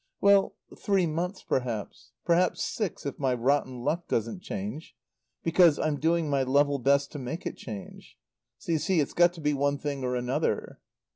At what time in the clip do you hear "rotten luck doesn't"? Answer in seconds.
3.35-4.41